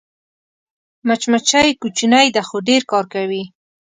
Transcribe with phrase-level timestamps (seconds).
[1.07, 3.43] مچمچۍ کوچنۍ ده خو ډېر کار کوي